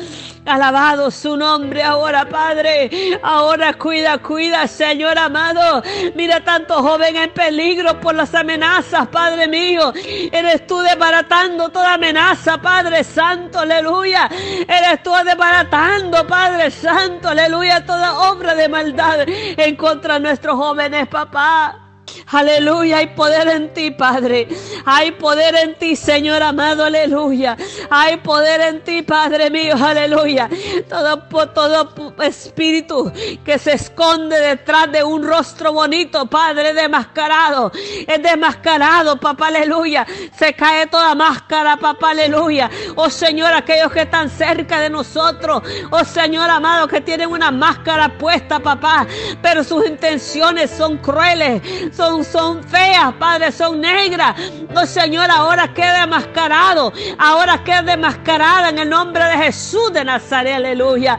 Alabado 0.48 1.10
su 1.10 1.36
nombre 1.36 1.82
ahora, 1.82 2.26
Padre. 2.26 2.90
Ahora 3.22 3.74
cuida, 3.74 4.16
cuida, 4.16 4.66
Señor 4.66 5.18
amado. 5.18 5.82
Mira 6.14 6.42
tanto 6.42 6.82
joven 6.82 7.16
en 7.16 7.30
peligro 7.30 8.00
por 8.00 8.14
las 8.14 8.34
amenazas, 8.34 9.08
Padre 9.08 9.46
mío. 9.46 9.92
Eres 10.32 10.66
tú 10.66 10.78
desbaratando 10.78 11.68
toda 11.68 11.94
amenaza, 11.94 12.56
Padre 12.56 13.04
Santo, 13.04 13.60
aleluya. 13.60 14.28
Eres 14.30 15.02
tú 15.02 15.12
desbaratando, 15.24 16.26
Padre 16.26 16.70
Santo, 16.70 17.28
aleluya, 17.28 17.84
toda 17.84 18.30
obra 18.30 18.54
de 18.54 18.68
maldad 18.68 19.28
en 19.28 19.76
contra 19.76 20.14
de 20.14 20.20
nuestros 20.20 20.56
jóvenes, 20.56 21.08
papá. 21.08 21.88
Aleluya, 22.30 22.99
hay 22.99 23.06
poder 23.08 23.49
en 23.49 23.73
ti, 23.73 23.90
Padre. 23.90 24.49
Hay 24.85 25.12
poder 25.12 25.54
en 25.56 25.75
ti, 25.76 25.97
Señor 25.97 26.42
amado, 26.42 26.85
aleluya. 26.85 27.56
Hay 27.88 28.18
poder 28.18 28.61
en 28.61 28.85
ti, 28.85 29.02
Padre 29.02 29.50
mío, 29.50 29.75
aleluya. 29.82 30.49
Todo, 30.88 31.18
todo 31.54 31.94
espíritu 32.23 33.11
que 33.44 33.58
se 33.58 33.73
esconde 33.73 34.38
detrás 34.40 34.92
de 34.92 35.02
un 35.02 35.26
rostro 35.26 35.73
bonito, 35.73 36.26
Padre, 36.26 36.75
desmascarado. 36.75 37.73
Es 38.06 38.23
desmascarado, 38.23 39.18
papá, 39.18 39.49
aleluya. 39.49 40.06
Se 40.37 40.52
cae 40.52 40.87
toda 40.87 41.14
máscara, 41.14 41.78
papá, 41.78 42.11
aleluya. 42.11 42.70
Oh 42.97 43.08
Señor, 43.08 43.54
aquellos 43.54 43.90
que 43.90 44.02
están 44.02 44.28
cerca 44.28 44.80
de 44.80 44.90
nosotros. 44.90 45.62
Oh 45.90 46.04
Señor 46.04 46.50
amado, 46.50 46.87
que 46.88 47.00
tienen 47.00 47.30
una 47.30 47.50
máscara 47.50 48.18
puesta, 48.18 48.58
papá. 48.58 49.06
Pero 49.40 49.64
sus 49.64 49.87
intenciones 49.87 50.70
son 50.70 50.99
crueles, 50.99 51.62
son 51.97 52.17
son, 52.25 52.62
feas, 52.64 53.12
Padre, 53.14 53.52
son 53.52 53.80
negras. 53.80 54.34
No, 54.75 54.87
Señor, 54.87 55.30
ahora 55.30 55.72
queda 55.72 56.00
demascarado. 56.00 56.92
Ahora 57.18 57.62
queda 57.64 57.82
demascarada 57.82 58.70
en 58.70 58.78
el 58.78 58.88
nombre 58.88 59.25
de 59.25 59.37
Jesús 59.38 59.92
de 59.92 60.04
Nazaret, 60.04 60.54
aleluya. 60.54 61.18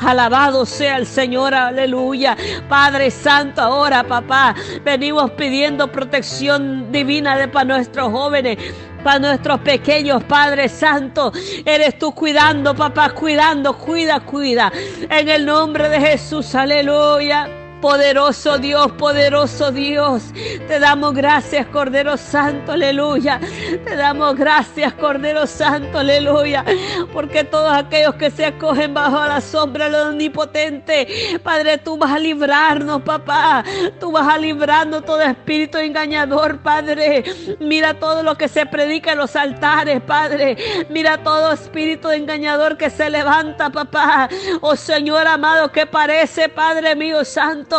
Alabado 0.00 0.66
sea 0.66 0.96
el 0.96 1.06
Señor, 1.06 1.54
aleluya. 1.54 2.36
Padre 2.68 3.10
Santo, 3.10 3.62
ahora, 3.62 4.04
papá, 4.04 4.54
venimos 4.84 5.30
pidiendo 5.32 5.90
protección 5.90 6.90
divina 6.92 7.36
de 7.36 7.48
para 7.48 7.64
nuestros 7.64 8.10
jóvenes 8.10 8.58
para 9.04 9.18
nuestros 9.18 9.60
pequeños, 9.60 10.24
Padre 10.24 10.68
Santo. 10.68 11.30
Eres 11.64 11.98
tú 11.98 12.12
cuidando, 12.12 12.74
papá, 12.74 13.10
cuidando, 13.10 13.76
cuida, 13.76 14.20
cuida. 14.20 14.72
En 15.10 15.28
el 15.28 15.44
nombre 15.44 15.90
de 15.90 16.00
Jesús, 16.00 16.54
aleluya. 16.54 17.63
Poderoso 17.84 18.56
Dios, 18.56 18.92
poderoso 18.92 19.70
Dios. 19.70 20.32
Te 20.66 20.78
damos 20.78 21.12
gracias, 21.12 21.66
Cordero 21.66 22.16
Santo, 22.16 22.72
aleluya. 22.72 23.38
Te 23.84 23.94
damos 23.94 24.36
gracias, 24.36 24.94
Cordero 24.94 25.46
Santo, 25.46 25.98
aleluya. 25.98 26.64
Porque 27.12 27.44
todos 27.44 27.70
aquellos 27.70 28.14
que 28.14 28.30
se 28.30 28.46
acogen 28.46 28.94
bajo 28.94 29.22
la 29.26 29.38
sombra 29.42 29.90
del 29.90 30.12
Omnipotente, 30.12 31.38
Padre, 31.42 31.76
tú 31.76 31.98
vas 31.98 32.12
a 32.12 32.18
librarnos, 32.18 33.02
papá. 33.02 33.62
Tú 34.00 34.12
vas 34.12 34.28
a 34.28 34.38
librarnos 34.38 35.04
todo 35.04 35.20
espíritu 35.20 35.76
engañador, 35.76 36.60
Padre. 36.60 37.22
Mira 37.60 37.92
todo 37.92 38.22
lo 38.22 38.34
que 38.34 38.48
se 38.48 38.64
predica 38.64 39.12
en 39.12 39.18
los 39.18 39.36
altares, 39.36 40.00
Padre. 40.00 40.56
Mira 40.88 41.18
todo 41.18 41.52
espíritu 41.52 42.10
engañador 42.10 42.78
que 42.78 42.88
se 42.88 43.10
levanta, 43.10 43.68
papá. 43.68 44.30
Oh 44.62 44.74
Señor 44.74 45.26
amado, 45.26 45.70
que 45.70 45.84
parece, 45.84 46.48
Padre 46.48 46.96
mío 46.96 47.26
santo 47.26 47.73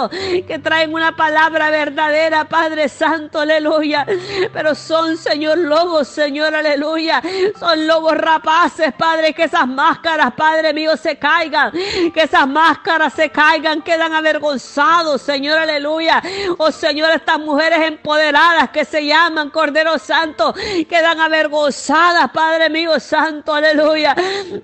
Que 0.47 0.59
traen 0.59 0.93
una 0.93 1.15
palabra 1.15 1.69
verdadera, 1.69 2.45
Padre 2.45 2.89
Santo, 2.89 3.39
aleluya. 3.39 4.05
Pero 4.53 4.75
son, 4.75 5.17
Señor, 5.17 5.57
lobos, 5.57 6.07
Señor, 6.07 6.53
aleluya. 6.55 7.21
Son 7.59 7.87
lobos 7.87 8.17
rapaces, 8.17 8.93
Padre, 8.93 9.33
que 9.33 9.43
esas 9.43 9.67
máscaras, 9.67 10.33
Padre 10.33 10.73
mío, 10.73 10.97
se 10.97 11.17
caigan. 11.17 11.71
Que 11.71 12.23
esas 12.23 12.47
máscaras 12.47 13.13
se 13.13 13.29
caigan, 13.29 13.81
quedan 13.81 14.13
avergonzados, 14.13 15.21
Señor, 15.21 15.57
aleluya. 15.57 16.21
Oh 16.57 16.71
Señor, 16.71 17.11
estas 17.11 17.39
mujeres 17.39 17.79
empoderadas 17.81 18.69
que 18.69 18.85
se 18.85 19.05
llaman 19.05 19.49
Cordero 19.49 19.97
Santo, 19.97 20.53
quedan 20.89 21.19
avergonzadas, 21.19 22.31
Padre 22.31 22.69
mío, 22.69 22.99
Santo, 22.99 23.53
aleluya. 23.53 24.15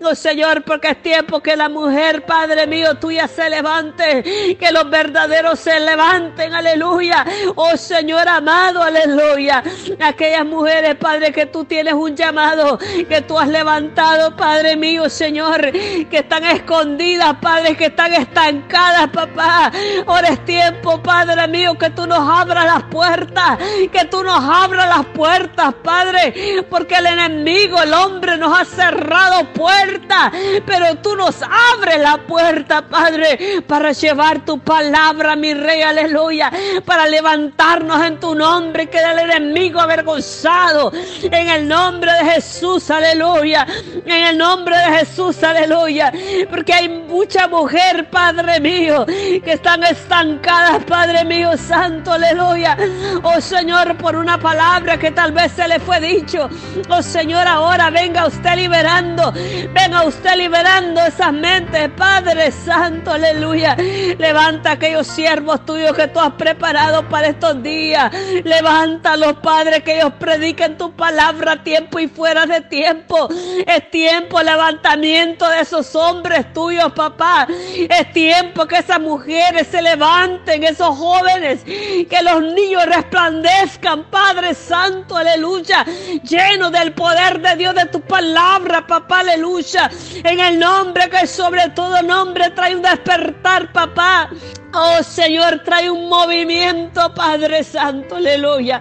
Oh 0.03 0.15
Señor, 0.15 0.63
porque 0.63 0.89
es 0.89 1.01
tiempo 1.01 1.41
que 1.41 1.55
la 1.55 1.69
mujer, 1.69 2.25
Padre 2.25 2.67
mío, 2.67 2.95
tuya 2.95 3.27
se 3.27 3.49
levante, 3.49 4.57
que 4.59 4.71
los 4.71 4.89
verdaderos 4.89 5.20
se 5.55 5.79
levanten, 5.79 6.53
aleluya. 6.53 7.25
Oh 7.55 7.77
Señor 7.77 8.27
amado, 8.27 8.81
aleluya. 8.81 9.63
Aquellas 9.99 10.45
mujeres, 10.45 10.95
Padre, 10.95 11.31
que 11.31 11.45
tú 11.45 11.65
tienes 11.65 11.93
un 11.93 12.15
llamado, 12.15 12.79
que 13.07 13.21
tú 13.21 13.37
has 13.37 13.47
levantado, 13.47 14.35
Padre 14.35 14.75
mío, 14.75 15.09
Señor, 15.09 15.71
que 15.71 16.17
están 16.17 16.43
escondidas, 16.45 17.35
Padre, 17.41 17.75
que 17.75 17.85
están 17.85 18.13
estancadas, 18.13 19.09
papá. 19.09 19.71
Ahora 20.07 20.29
es 20.29 20.45
tiempo, 20.45 21.01
Padre 21.01 21.47
mío, 21.47 21.77
que 21.77 21.89
tú 21.91 22.07
nos 22.07 22.27
abras 22.27 22.65
las 22.65 22.83
puertas, 22.83 23.57
que 23.91 24.05
tú 24.05 24.23
nos 24.23 24.43
abras 24.43 24.87
las 24.87 25.05
puertas, 25.07 25.73
Padre, 25.83 26.65
porque 26.69 26.95
el 26.95 27.05
enemigo, 27.05 27.81
el 27.81 27.93
hombre, 27.93 28.37
nos 28.37 28.59
ha 28.59 28.65
cerrado 28.65 29.45
puertas, 29.53 30.31
pero 30.65 30.95
tú 30.95 31.15
nos 31.15 31.41
abres 31.43 31.99
la 31.99 32.17
puerta, 32.17 32.87
Padre, 32.87 33.63
para 33.67 33.91
llevar 33.91 34.45
tu 34.45 34.59
palabra, 34.59 35.00
mi 35.37 35.53
rey, 35.53 35.81
aleluya, 35.81 36.51
para 36.85 37.07
levantarnos 37.07 38.05
en 38.05 38.19
tu 38.19 38.35
nombre, 38.35 38.87
que 38.87 38.99
el 38.99 39.19
enemigo 39.19 39.79
avergonzado, 39.79 40.91
en 41.23 41.49
el 41.49 41.67
nombre 41.67 42.11
de 42.13 42.31
Jesús, 42.31 42.89
aleluya, 42.91 43.65
en 44.05 44.23
el 44.27 44.37
nombre 44.37 44.77
de 44.77 44.99
Jesús, 44.99 45.43
aleluya, 45.43 46.11
porque 46.49 46.73
hay 46.73 46.89
mucha 46.89 47.47
mujer, 47.47 48.09
Padre 48.09 48.59
mío, 48.59 49.05
que 49.05 49.53
están 49.53 49.83
estancadas, 49.83 50.83
Padre 50.85 51.25
mío, 51.25 51.57
santo, 51.57 52.13
aleluya, 52.13 52.77
oh 53.23 53.41
Señor, 53.41 53.97
por 53.97 54.15
una 54.15 54.37
palabra 54.39 54.97
que 54.97 55.11
tal 55.11 55.31
vez 55.31 55.51
se 55.53 55.67
le 55.67 55.79
fue 55.79 55.99
dicho, 55.99 56.47
oh 56.89 57.01
Señor, 57.01 57.47
ahora 57.47 57.89
venga 57.89 58.27
usted 58.27 58.55
liberando, 58.55 59.33
venga 59.73 60.03
usted 60.03 60.35
liberando 60.35 61.01
esas 61.01 61.33
mentes, 61.33 61.89
Padre 61.97 62.51
Santo, 62.51 63.11
aleluya, 63.11 63.75
levanta 63.75 64.77
siervos 65.03 65.65
tuyos 65.65 65.93
que 65.93 66.07
tú 66.07 66.19
has 66.19 66.33
preparado 66.33 67.07
para 67.09 67.27
estos 67.27 67.61
días, 67.63 68.11
levanta 68.43 69.17
los 69.17 69.33
padres 69.33 69.83
que 69.83 69.97
ellos 69.97 70.13
prediquen 70.19 70.77
tu 70.77 70.91
palabra 70.91 71.53
a 71.53 71.63
tiempo 71.63 71.99
y 71.99 72.07
fuera 72.07 72.45
de 72.45 72.61
tiempo, 72.61 73.29
es 73.65 73.91
tiempo 73.91 74.41
levantamiento 74.41 75.47
de 75.49 75.61
esos 75.61 75.95
hombres 75.95 76.51
tuyos, 76.53 76.91
papá, 76.93 77.47
es 77.49 78.13
tiempo 78.13 78.65
que 78.67 78.77
esas 78.77 78.99
mujeres 78.99 79.67
se 79.67 79.81
levanten, 79.81 80.63
esos 80.63 80.97
jóvenes, 80.97 81.63
que 81.63 82.21
los 82.23 82.43
niños 82.43 82.85
resplandezcan, 82.85 84.05
Padre 84.11 84.53
Santo, 84.53 85.15
aleluya, 85.17 85.85
lleno 86.23 86.69
del 86.69 86.93
poder 86.93 87.41
de 87.41 87.55
Dios, 87.55 87.75
de 87.75 87.85
tu 87.85 88.01
palabra, 88.01 88.85
papá, 88.85 89.19
aleluya, 89.19 89.89
en 90.23 90.39
el 90.39 90.59
nombre 90.59 91.09
que 91.09 91.25
sobre 91.27 91.69
todo 91.69 92.01
nombre 92.01 92.49
trae 92.51 92.75
un 92.75 92.81
despertar, 92.81 93.71
papá. 93.71 94.29
Oh 94.73 95.03
Señor, 95.03 95.61
trae 95.65 95.89
un 95.89 96.07
movimiento, 96.07 97.13
Padre 97.13 97.61
Santo, 97.63 98.15
aleluya, 98.15 98.79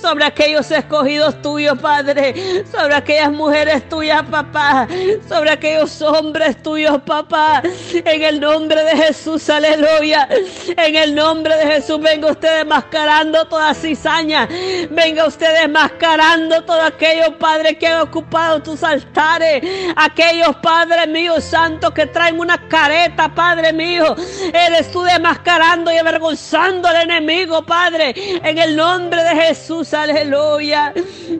sobre 0.00 0.24
aquellos 0.26 0.70
escogidos 0.70 1.40
tuyos, 1.40 1.78
Padre, 1.78 2.64
sobre 2.70 2.94
aquellas 2.94 3.32
mujeres 3.32 3.88
tuyas, 3.88 4.22
papá, 4.30 4.86
sobre 5.26 5.50
aquellos 5.50 6.02
hombres 6.02 6.62
tuyos, 6.62 7.00
papá, 7.06 7.62
en 7.92 8.22
el 8.22 8.38
nombre 8.38 8.84
de 8.84 8.96
Jesús, 8.96 9.48
aleluya, 9.48 10.28
en 10.76 10.96
el 10.96 11.14
nombre 11.14 11.56
de 11.56 11.66
Jesús, 11.74 11.98
venga 12.00 12.32
usted 12.32 12.58
desmascarando 12.58 13.46
toda 13.46 13.72
cizaña, 13.72 14.46
venga 14.90 15.26
usted 15.26 15.62
desmascarando 15.62 16.62
todo 16.64 16.82
aquellos, 16.82 17.30
Padre, 17.38 17.78
que 17.78 17.86
han 17.86 18.02
ocupado 18.02 18.62
tus 18.62 18.82
altares, 18.82 19.62
aquellos, 19.96 20.54
Padre 20.56 21.06
mío, 21.06 21.40
santos, 21.40 21.92
que 21.92 22.04
traen 22.06 22.38
una 22.38 22.58
careta, 22.68 23.34
Padre 23.34 23.72
mío, 23.72 24.14
eres 24.52 24.90
tú 24.90 25.02
de 25.02 25.18
mascarando 25.30 25.92
y 25.92 25.96
avergonzando 25.96 26.88
al 26.88 27.08
enemigo, 27.08 27.62
Padre, 27.62 28.12
en 28.42 28.58
el 28.58 28.74
nombre 28.74 29.22
de 29.22 29.36
Jesús, 29.42 29.94
aleluya. 29.94 30.92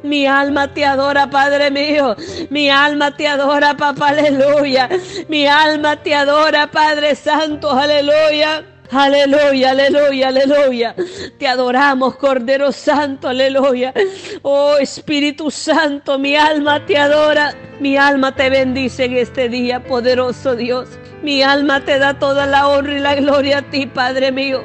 Mi 0.04 0.26
alma 0.28 0.72
te 0.72 0.84
adora, 0.84 1.28
Padre 1.28 1.72
mío. 1.72 2.14
Mi 2.50 2.70
alma 2.70 3.16
te 3.16 3.26
adora, 3.26 3.76
papá, 3.76 4.10
aleluya. 4.10 4.88
Mi 5.28 5.48
alma 5.48 5.96
te 5.96 6.14
adora, 6.14 6.70
Padre 6.70 7.16
Santo, 7.16 7.72
aleluya. 7.72 8.64
Aleluya, 8.92 9.70
aleluya, 9.70 10.28
aleluya. 10.28 10.94
Te 11.38 11.48
adoramos, 11.48 12.16
Cordero 12.16 12.70
Santo, 12.70 13.28
aleluya. 13.28 13.92
Oh 14.42 14.76
Espíritu 14.78 15.50
Santo, 15.50 16.16
mi 16.16 16.36
alma 16.36 16.86
te 16.86 16.96
adora. 16.96 17.54
Mi 17.80 17.96
alma 17.96 18.34
te 18.34 18.50
bendice 18.50 19.06
en 19.06 19.16
este 19.16 19.48
día, 19.48 19.82
poderoso 19.82 20.54
Dios. 20.54 20.88
Mi 21.22 21.42
alma 21.42 21.84
te 21.84 21.98
da 21.98 22.14
toda 22.14 22.46
la 22.46 22.66
honra 22.68 22.94
y 22.94 23.00
la 23.00 23.14
gloria 23.14 23.58
a 23.58 23.62
ti, 23.62 23.84
Padre 23.86 24.32
mío, 24.32 24.64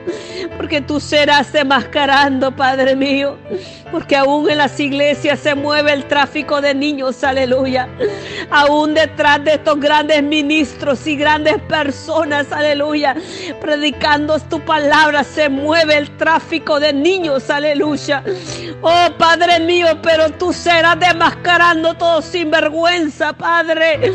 porque 0.55 0.79
tú 0.79 1.01
serás 1.01 1.51
demascarando, 1.51 2.55
Padre 2.55 2.95
mío, 2.95 3.37
porque 3.91 4.15
aún 4.15 4.49
en 4.49 4.59
las 4.59 4.79
iglesias 4.79 5.39
se 5.39 5.53
mueve 5.53 5.91
el 5.91 6.05
tráfico 6.05 6.61
de 6.61 6.73
niños, 6.73 7.25
aleluya. 7.25 7.89
Aún 8.49 8.93
detrás 8.93 9.43
de 9.43 9.55
estos 9.55 9.79
grandes 9.81 10.23
ministros 10.23 11.05
y 11.07 11.17
grandes 11.17 11.59
personas, 11.63 12.49
aleluya, 12.53 13.15
predicando 13.59 14.39
tu 14.39 14.61
palabra, 14.61 15.25
se 15.25 15.49
mueve 15.49 15.97
el 15.97 16.15
tráfico 16.15 16.79
de 16.79 16.93
niños, 16.93 17.49
aleluya. 17.49 18.23
Oh 18.81 19.07
Padre 19.17 19.59
mío, 19.59 19.87
pero 20.01 20.29
tú 20.29 20.53
serás 20.53 20.99
demascarando 20.99 21.95
todo 21.95 22.21
sinvergüenza, 22.21 23.33
Padre. 23.33 24.13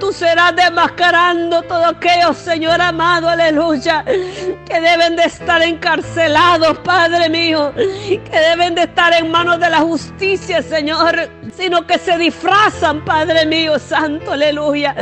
Tú 0.00 0.12
serás 0.12 0.56
demascarando 0.56 1.60
todo 1.62 1.81
aquellos, 1.84 2.36
Señor 2.36 2.80
amado, 2.80 3.28
aleluya, 3.28 4.04
que 4.04 4.80
deben 4.80 5.16
de 5.16 5.24
estar 5.24 5.62
encarcelados, 5.62 6.78
Padre 6.78 7.28
mío, 7.28 7.72
que 7.74 8.40
deben 8.50 8.74
de 8.74 8.82
estar 8.82 9.12
en 9.14 9.30
manos 9.30 9.60
de 9.60 9.70
la 9.70 9.80
justicia, 9.80 10.62
Señor, 10.62 11.28
sino 11.56 11.86
que 11.86 11.98
se 11.98 12.16
disfrazan, 12.18 13.04
Padre 13.04 13.46
mío, 13.46 13.78
santo, 13.78 14.32
aleluya, 14.32 14.94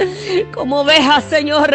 como 0.52 0.80
ovejas, 0.80 1.24
Señor, 1.24 1.70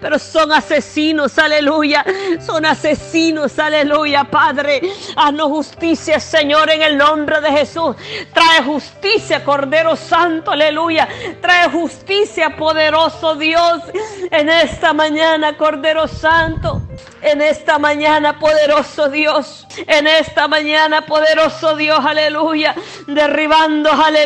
pero 0.00 0.18
son 0.18 0.52
asesinos, 0.52 1.38
aleluya, 1.38 2.04
son 2.44 2.66
asesinos, 2.66 3.58
aleluya, 3.58 4.24
Padre, 4.24 4.80
haznos 5.16 5.48
justicia, 5.48 6.20
Señor, 6.20 6.70
en 6.70 6.82
el 6.82 6.96
nombre 6.96 7.40
de 7.40 7.50
Jesús, 7.50 7.96
trae 8.32 8.62
justicia, 8.62 9.44
Cordero 9.44 9.96
Santo, 9.96 10.50
aleluya, 10.50 11.08
trae 11.40 11.68
justicia, 11.70 12.56
poderoso 12.56 13.34
Dios, 13.36 13.82
en 14.30 14.48
esta 14.48 14.92
mañana, 14.92 15.56
Cordero 15.56 16.06
Santo. 16.06 16.82
En 17.20 17.42
esta 17.42 17.78
mañana, 17.78 18.38
poderoso 18.38 19.08
Dios. 19.08 19.66
En 19.86 20.06
esta 20.06 20.46
mañana, 20.46 21.04
poderoso 21.04 21.76
Dios, 21.76 21.98
aleluya. 22.04 22.74
Derribando, 23.06 23.90
aleluya. 23.90 24.17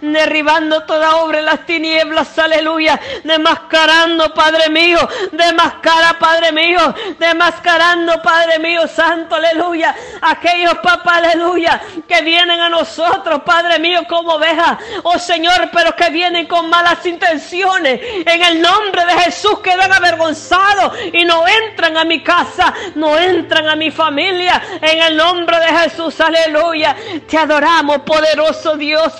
Derribando 0.00 0.84
toda 0.84 1.16
obra 1.16 1.38
en 1.38 1.44
las 1.46 1.66
tinieblas, 1.66 2.38
aleluya. 2.38 3.00
Demascarando, 3.22 4.32
Padre 4.34 4.68
mío. 4.68 4.98
Demascara, 5.32 6.18
Padre 6.18 6.52
mío. 6.52 6.94
Demascarando, 7.18 8.20
Padre 8.22 8.58
mío, 8.58 8.86
Santo, 8.86 9.36
aleluya. 9.36 9.94
Aquellos, 10.20 10.74
papá, 10.78 11.16
aleluya. 11.16 11.80
Que 12.06 12.22
vienen 12.22 12.60
a 12.60 12.68
nosotros, 12.68 13.42
Padre 13.44 13.78
mío, 13.78 14.02
como 14.08 14.34
ovejas. 14.34 14.78
Oh 15.02 15.18
Señor, 15.18 15.70
pero 15.72 15.94
que 15.96 16.10
vienen 16.10 16.46
con 16.46 16.68
malas 16.68 17.04
intenciones. 17.06 18.00
En 18.26 18.42
el 18.42 18.60
nombre 18.60 19.04
de 19.04 19.12
Jesús 19.22 19.60
quedan 19.60 19.92
avergonzados 19.92 20.98
y 21.12 21.24
no 21.24 21.44
entran 21.46 21.96
a 21.96 22.04
mi 22.04 22.22
casa, 22.22 22.72
no 22.94 23.18
entran 23.18 23.68
a 23.68 23.76
mi 23.76 23.90
familia. 23.90 24.62
En 24.80 25.02
el 25.02 25.16
nombre 25.16 25.58
de 25.58 25.66
Jesús, 25.78 26.20
aleluya. 26.20 26.96
Te 27.28 27.38
adoramos, 27.38 27.98
poderoso 28.00 28.76
Dios. 28.76 29.13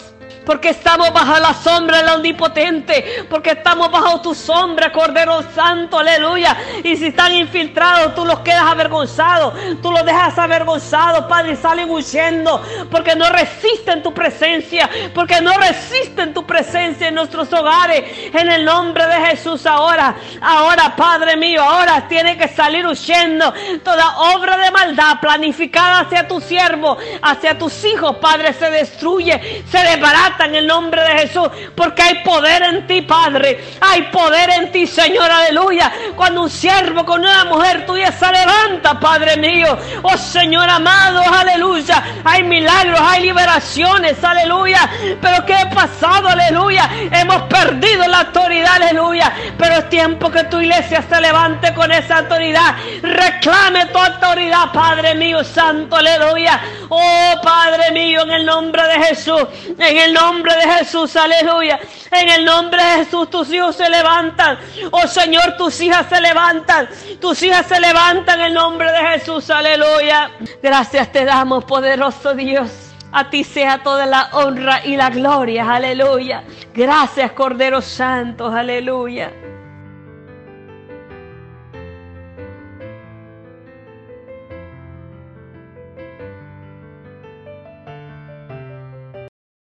Porque 0.45 0.71
estamos 0.71 1.13
bajo 1.13 1.39
la 1.39 1.55
sombra 1.55 1.99
del 1.99 2.09
Omnipotente, 2.11 3.27
porque 3.29 3.51
estamos 3.51 3.91
bajo 3.91 4.21
tu 4.21 4.35
sombra, 4.35 4.93
Cordero 4.93 5.43
Santo, 5.55 5.99
aleluya. 5.99 6.57
Y 6.83 6.97
si 6.97 7.07
están 7.07 7.33
infiltrados, 7.35 8.15
tú 8.15 8.25
los 8.25 8.41
quedas 8.41 8.65
avergonzados, 8.65 9.55
tú 9.81 9.91
los 9.91 10.05
dejas 10.05 10.39
avergonzados, 10.39 11.25
Padre, 11.27 11.57
salen 11.57 11.91
huyendo, 11.91 12.63
porque 12.91 13.17
no 13.17 13.29
resisten 13.31 14.03
tu 14.03 14.13
presencia, 14.13 14.89
porque 15.15 15.41
no 15.41 15.53
resisten 15.55 16.35
tu 16.35 16.45
presencia 16.45 17.09
en 17.09 17.15
nuestros 17.15 17.53
hogares, 17.53 18.05
en 18.33 18.51
el 18.51 18.65
nombre 18.65 19.07
de 19.07 19.27
Jesús 19.27 19.67
ahora, 19.67 20.15
ahora, 20.41 20.95
Padre 20.97 21.37
mío, 21.37 21.63
ahora 21.63 22.07
tiene 22.09 22.37
que 22.37 22.49
salir 22.49 22.87
huyendo 22.87 23.53
toda 23.83 24.19
obra 24.35 24.57
de 24.57 24.71
maldad 24.71 25.21
planificada 25.21 26.01
hacia 26.01 26.29
tu 26.29 26.41
siervo, 26.41 26.97
hacia 27.23 27.57
tus 27.57 27.85
hijos, 27.85 28.17
Padre, 28.17 28.53
se 28.53 28.71
destruye, 28.71 29.65
se 29.71 29.79
desbarata 29.79 30.34
en 30.41 30.55
el 30.55 30.67
nombre 30.67 31.03
de 31.03 31.19
Jesús, 31.21 31.49
porque 31.75 32.03
hay 32.03 32.15
poder 32.25 32.63
en 32.63 32.87
ti, 32.87 33.03
Padre. 33.03 33.65
Hay 33.81 34.03
poder 34.05 34.51
en 34.51 34.73
ti, 34.73 34.87
Señor, 34.87 35.31
aleluya. 35.31 35.93
Cuando 36.17 36.43
un 36.43 36.51
siervo 36.51 37.05
con 37.05 37.21
una 37.21 37.45
mujer 37.45 37.87
tuya 37.87 38.11
se 38.13 38.27
levanta, 38.31 38.99
Padre 38.99 39.37
mío. 39.37 39.77
Oh 40.03 40.17
Señor 40.17 40.69
amado, 40.69 41.23
aleluya. 41.33 42.03
Hay 42.25 42.43
milagros, 42.43 43.01
hay 43.01 43.23
liberaciones, 43.25 44.23
aleluya. 44.23 44.89
Pero 45.21 45.47
¿qué 45.47 45.55
ha 45.55 45.71
pasado, 45.71 46.29
aleluya? 46.29 46.89
Hemos 47.11 47.43
perdido 47.43 48.07
la 48.09 48.21
autoridad, 48.21 48.75
aleluya. 48.75 49.33
Pero 49.57 49.77
es 49.77 49.89
tiempo 49.89 50.31
que 50.31 50.45
tu 50.45 50.61
iglesia 50.61 51.03
se 51.09 51.21
levante 51.21 51.73
con 51.75 51.91
esa 51.93 52.19
autoridad. 52.19 52.75
Reclame 53.03 53.87
tu 53.87 53.99
autoridad, 53.99 54.73
Padre 54.73 55.15
mío, 55.15 55.45
santo, 55.45 55.97
aleluya. 55.97 56.61
Oh 56.89 57.35
Padre 57.43 57.91
mío, 57.93 58.23
en 58.23 58.31
el 58.31 58.47
nombre 58.47 58.83
de 58.87 59.05
Jesús, 59.07 59.45
en 59.79 59.97
el 59.97 60.15
nombre 60.25 60.55
de 60.57 60.73
Jesús, 60.73 61.17
aleluya. 61.17 61.79
En 62.11 62.29
el 62.29 62.45
nombre 62.45 62.83
de 62.83 63.05
Jesús, 63.05 63.29
tus 63.29 63.53
hijos 63.53 63.77
se 63.77 63.89
levantan. 63.89 64.59
Oh 64.91 65.07
Señor, 65.07 65.57
tus 65.57 65.81
hijas 65.81 66.07
se 66.09 66.21
levantan. 66.21 66.89
Tus 67.21 67.43
hijas 67.43 67.67
se 67.67 67.79
levantan 67.79 68.41
en 68.41 68.47
el 68.47 68.55
nombre 68.55 68.91
de 68.91 68.99
Jesús, 68.99 69.51
aleluya. 69.51 70.31
Gracias 70.63 71.13
te 71.13 71.25
damos, 71.25 71.65
poderoso 71.65 72.35
Dios. 72.35 72.71
A 73.13 73.31
ti 73.31 73.45
sea 73.45 73.83
toda 73.83 74.07
la 74.07 74.31
honra 74.33 74.85
y 74.85 74.97
la 74.97 75.11
gloria, 75.11 75.73
aleluya. 75.73 76.43
Gracias, 76.73 77.33
Cordero 77.33 77.81
Santo, 77.81 78.49
aleluya. 78.49 79.31